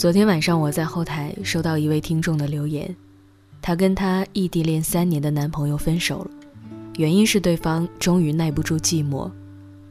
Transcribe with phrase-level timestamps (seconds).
[0.00, 2.96] 昨天晚上我在后台收到一位听众的留言，
[3.60, 6.30] 她跟她异地恋三年的男朋友分手了，
[6.96, 9.30] 原因是对方终于耐不住寂寞，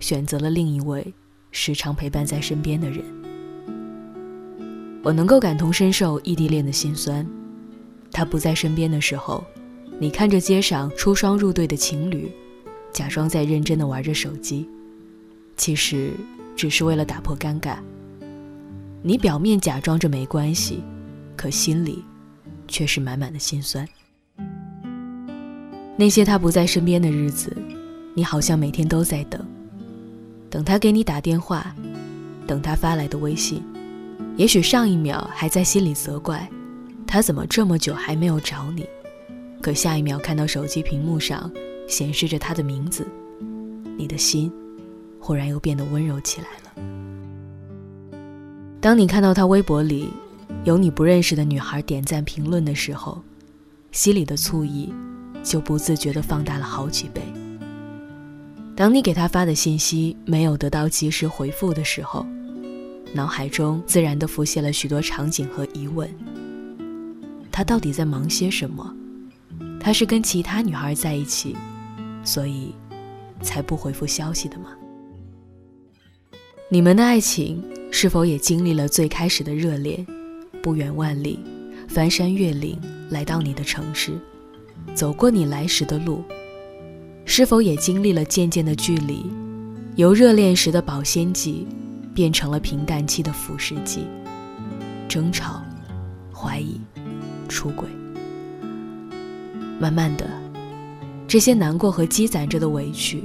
[0.00, 1.12] 选择了另一位
[1.50, 3.04] 时常陪伴在身边的人。
[5.02, 7.26] 我能够感同身受异地恋的心酸，
[8.10, 9.44] 他不在身边的时候，
[9.98, 12.32] 你看着街上出双入对的情侣，
[12.94, 14.66] 假装在认真的玩着手机，
[15.58, 16.12] 其实
[16.56, 17.76] 只是为了打破尴尬。
[19.02, 20.82] 你表面假装着没关系，
[21.36, 22.04] 可心里
[22.66, 23.86] 却是满满的心酸。
[25.96, 27.56] 那些他不在身边的日子，
[28.14, 29.44] 你好像每天都在等，
[30.50, 31.74] 等他给你打电话，
[32.46, 33.62] 等他发来的微信。
[34.36, 36.48] 也许上一秒还在心里责怪，
[37.06, 38.86] 他怎么这么久还没有找你，
[39.60, 41.50] 可下一秒看到手机屏幕上
[41.88, 43.06] 显示着他的名字，
[43.96, 44.52] 你的心
[45.18, 46.67] 忽然又变得温柔起来了。
[48.80, 50.08] 当你看到他微博里
[50.64, 53.20] 有你不认识的女孩点赞评论的时候，
[53.90, 54.92] 心里的醋意
[55.42, 57.20] 就不自觉地放大了好几倍。
[58.76, 62.24] 当你给他发的信息没有得到及时回复的时候，
[63.12, 66.08] 脑海中自然地浮现了许多场景和疑问：
[67.50, 68.94] 他到底在忙些什么？
[69.80, 71.56] 他是跟其他女孩在一起，
[72.22, 72.72] 所以
[73.42, 74.70] 才不回复消息的吗？
[76.68, 77.60] 你们的爱情？
[77.90, 80.06] 是否也经历了最开始的热恋，
[80.62, 81.38] 不远万里，
[81.88, 82.78] 翻山越岭
[83.10, 84.12] 来到你的城市，
[84.94, 86.22] 走过你来时的路？
[87.24, 89.24] 是否也经历了渐渐的距离，
[89.96, 91.66] 由热恋时的保鲜剂，
[92.14, 94.04] 变成了平淡期的腐蚀剂？
[95.08, 95.62] 争吵、
[96.32, 96.80] 怀疑、
[97.48, 97.88] 出轨，
[99.80, 100.28] 慢慢的，
[101.26, 103.24] 这些难过和积攒着的委屈，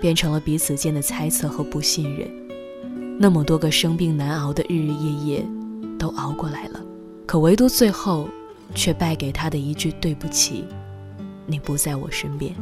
[0.00, 2.43] 变成了彼此间的猜测和不信任。
[3.16, 5.46] 那么多个生病难熬的日日夜夜，
[5.96, 6.80] 都熬过来了，
[7.26, 8.28] 可唯独最后，
[8.74, 10.64] 却败给他的一句对不起，
[11.46, 12.52] 你不在我身边。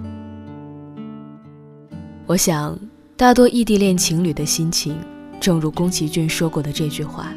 [2.27, 2.79] 我想，
[3.17, 4.97] 大多异地恋情侣的心情，
[5.41, 7.33] 正如宫崎骏说过的这句话：“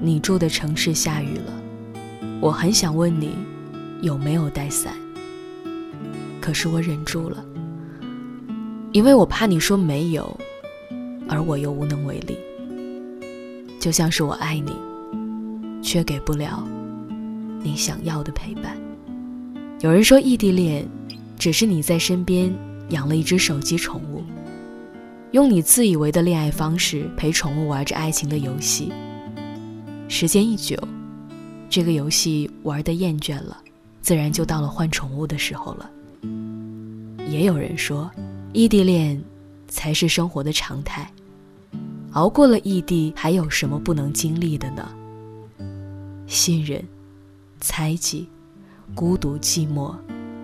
[0.00, 1.52] 你住的城市下雨了，
[2.40, 3.32] 我很想问你，
[4.00, 4.94] 有没有带伞？
[6.40, 7.44] 可是我忍住了，
[8.92, 10.34] 因为我怕你说没有。”
[11.28, 12.38] 而我又无能为力，
[13.80, 14.72] 就像是我爱你，
[15.82, 16.66] 却给不了
[17.62, 18.76] 你想要的陪伴。
[19.80, 20.86] 有人说，异地恋
[21.36, 22.54] 只是你在身边
[22.90, 24.22] 养了一只手机宠物，
[25.32, 28.92] 用你自以为的恋爱方式陪宠物玩着爱情的游戏。
[30.08, 30.76] 时间一久，
[31.68, 33.58] 这个游戏玩的厌倦了，
[34.00, 35.90] 自然就到了换宠物的时候了。
[37.28, 38.08] 也有人说，
[38.52, 39.20] 异地恋。
[39.68, 41.10] 才是生活的常态。
[42.16, 44.88] 熬过了异地，还有什么不能经历的呢？
[46.26, 46.82] 信任、
[47.60, 48.26] 猜忌、
[48.94, 49.94] 孤独、寂寞、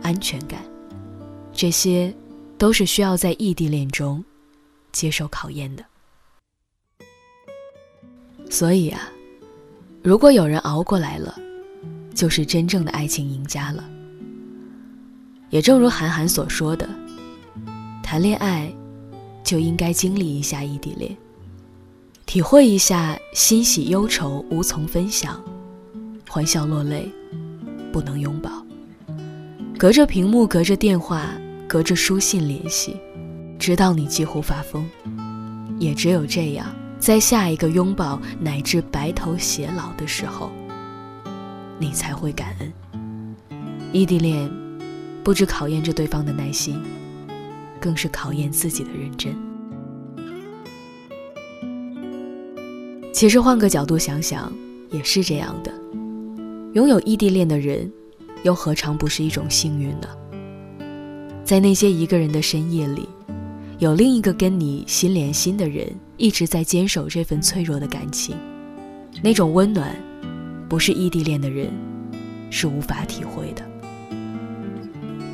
[0.03, 0.63] 安全感，
[1.51, 2.15] 这些
[2.59, 4.23] 都是需要在异地恋中
[4.93, 5.83] 接受考验的。
[8.51, 9.11] 所以啊，
[10.03, 11.35] 如果有人熬过来了，
[12.15, 13.83] 就是真正的爱情赢家了。
[15.49, 16.87] 也正如韩寒所说的，
[18.03, 18.71] 谈恋爱。
[19.43, 21.15] 就应该经历一下异地恋，
[22.27, 25.43] 体会一下欣喜忧愁无从分享，
[26.29, 27.11] 欢笑落泪
[27.93, 28.51] 不能拥抱，
[29.79, 31.29] 隔着屏幕，隔着电话，
[31.69, 32.97] 隔着书信联系，
[33.59, 34.89] 直到你几乎发疯。
[35.79, 36.67] 也只有这样，
[36.99, 40.51] 在下一个拥抱乃至白头偕老的时候，
[41.79, 42.73] 你才会感恩。
[43.93, 44.51] 异地恋，
[45.23, 46.81] 不只考验着对方的耐心。
[47.81, 49.37] 更是考验自己的认真。
[53.23, 54.53] 其实换个角度想想，
[54.91, 55.73] 也是这样的。
[56.73, 57.89] 拥有异地恋的人，
[58.43, 60.09] 又何尝不是一种幸运呢？
[61.45, 63.09] 在那些一个人的深夜里，
[63.79, 68.35] 有另一个跟你心连心的人，一直在坚守这份脆弱的感情，
[69.23, 69.95] 那种温暖，
[70.69, 71.71] 不是异地恋的人
[72.51, 73.65] 是无法体会的。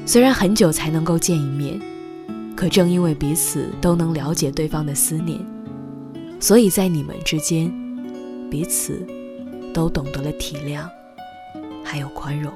[0.05, 1.81] 虽然很久才能够见一面。
[2.55, 5.41] 可正因为彼此都能了解对方的思念，
[6.41, 7.73] 所以在你们之间，
[8.51, 9.07] 彼此
[9.75, 10.89] 都懂得了体谅，
[11.85, 12.53] 还有宽容。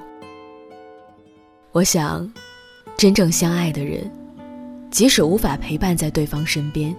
[1.73, 2.31] 我想，
[2.97, 4.11] 真正相爱的人，
[4.91, 6.95] 即使无法陪伴在对方身边，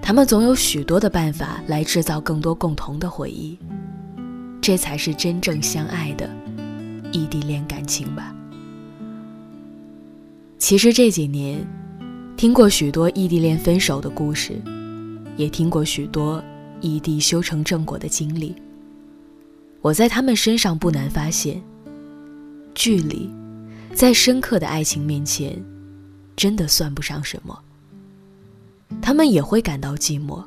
[0.00, 3.58] 他们总有许多的办法来制造更多共同的回忆。
[4.60, 6.28] 这才是真正相爱的
[7.12, 8.34] 异地恋感情吧。
[10.58, 11.64] 其实这几年。
[12.34, 14.60] 听过许多异地恋分手的故事，
[15.36, 16.42] 也听过许多
[16.80, 18.54] 异地修成正果的经历。
[19.80, 21.60] 我在他们身上不难发现，
[22.74, 23.28] 距离，
[23.94, 25.60] 在深刻的爱情面前，
[26.36, 27.58] 真的算不上什么。
[29.00, 30.44] 他们也会感到寂寞，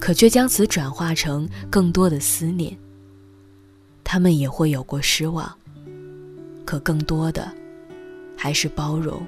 [0.00, 2.76] 可却将此转化成更多的思念。
[4.02, 5.54] 他们也会有过失望，
[6.64, 7.52] 可更多的，
[8.36, 9.24] 还是包容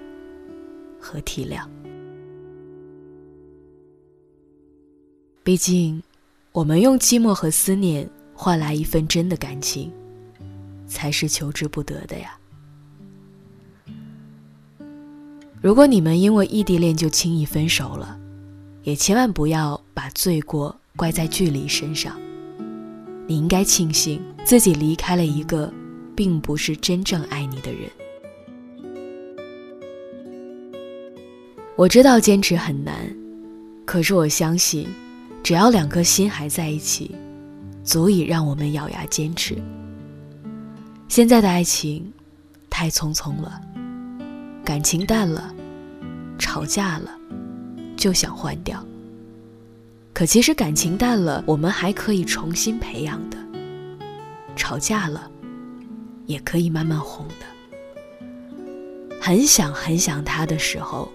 [0.99, 1.63] 和体谅。
[5.45, 6.01] 毕竟，
[6.53, 9.91] 我们用寂寞和思念换来一份真的感情，
[10.87, 12.39] 才是求之不得的呀。
[15.61, 18.17] 如果你们因为异地恋就轻易分手了，
[18.85, 22.17] 也千万不要把罪过怪在距离身上。
[23.27, 25.73] 你应该庆幸自己离开了一个
[26.15, 27.91] 并不是真正爱你的人。
[31.75, 33.13] 我知道坚持很难，
[33.85, 34.87] 可是我相信。
[35.43, 37.15] 只要两颗心还在一起，
[37.83, 39.57] 足以让我们咬牙坚持。
[41.09, 42.13] 现在的爱情
[42.71, 43.61] 太匆匆了，
[44.65, 45.53] 感情淡了，
[46.39, 47.11] 吵架了，
[47.97, 48.83] 就想换掉。
[50.15, 53.37] 可其实感情淡了，我们还可以重新培养的；
[54.55, 55.29] 吵架了，
[56.27, 58.37] 也可以慢慢哄的。
[59.21, 61.13] 很想很想他的时候，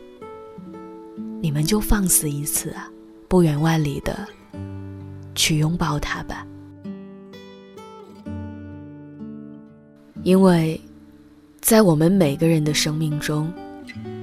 [1.42, 2.92] 你们就放肆一次啊！
[3.28, 4.28] 不远万里的
[5.36, 6.48] 去拥抱他吧，
[10.24, 10.80] 因为，
[11.60, 13.52] 在我们每个人的生命中，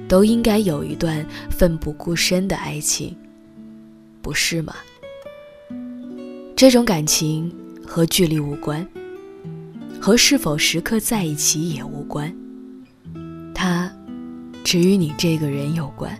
[0.07, 3.15] 都应该有一段奋不顾身的爱情，
[4.21, 4.73] 不是吗？
[6.55, 7.53] 这种感情
[7.85, 8.87] 和距离无关，
[10.01, 12.35] 和是否时刻在一起也无关，
[13.53, 13.91] 它
[14.63, 16.17] 只与你这个人有关。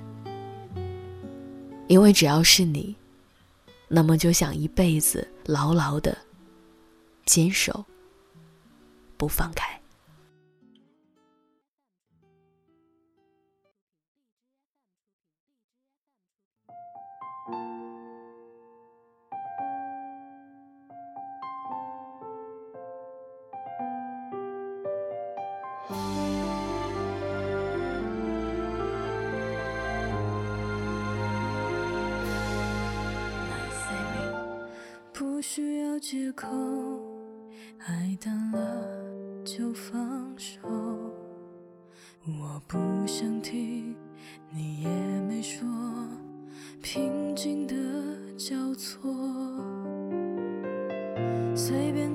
[1.87, 2.95] 因为只要是你，
[3.87, 6.17] 那么就想一辈子牢牢的
[7.25, 7.85] 坚守，
[9.17, 9.79] 不放开。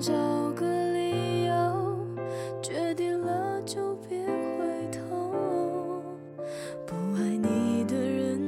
[0.01, 0.15] 找
[0.57, 0.65] 个
[0.95, 1.53] 理由，
[2.63, 6.03] 决定了就别回头。
[6.87, 8.41] 不爱你的人，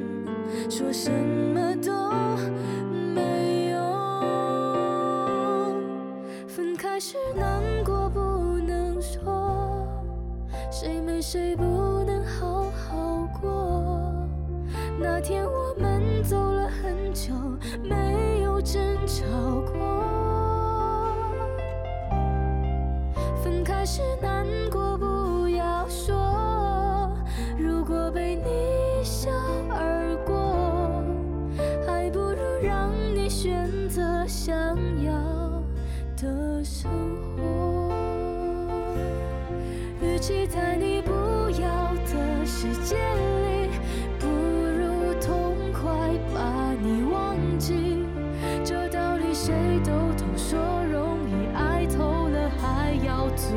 [0.71, 1.93] 说什么都。
[3.15, 3.79] 没有。
[6.49, 8.21] 分开时难过不
[8.67, 9.87] 能说，
[10.71, 11.63] 谁没谁不
[23.95, 27.13] 是难过，不要说。
[27.59, 29.31] 如果被你一笑
[29.69, 31.05] 而过，
[31.87, 34.55] 还不如让你选择想
[35.05, 35.13] 要。
[36.17, 36.91] 的生
[37.37, 37.93] 活，
[40.01, 41.13] 与其在你不
[41.61, 43.69] 要的世界里，
[44.19, 45.91] 不如痛快
[46.33, 48.07] 把你忘记。
[48.65, 49.53] 这道理谁
[49.85, 50.59] 都懂，说
[50.91, 53.51] 容易，爱透了还要嘴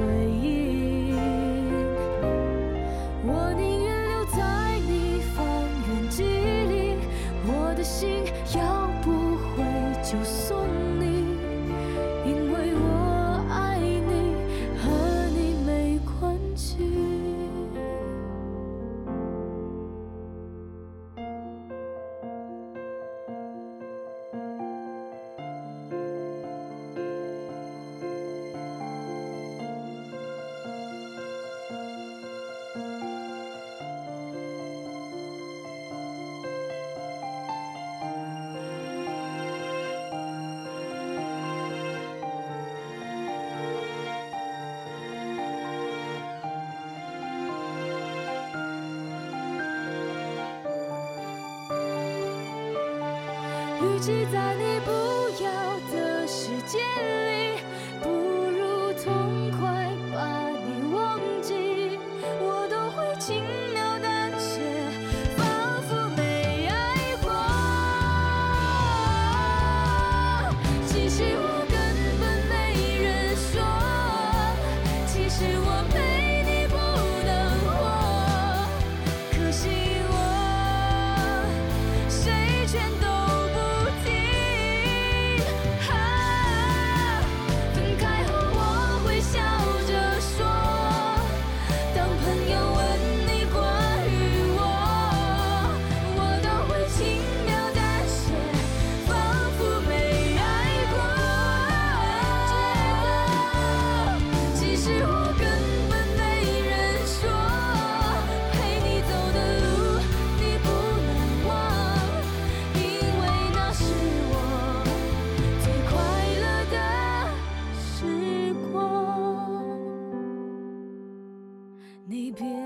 [63.25, 63.54] 情。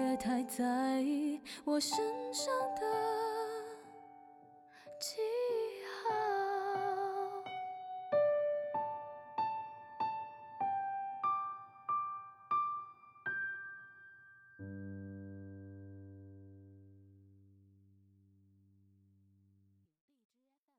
[0.10, 2.00] 别太在意我身
[2.34, 2.82] 上的
[5.00, 5.38] 记忆